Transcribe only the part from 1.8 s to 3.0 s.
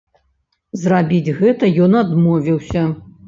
ён адмовіўся.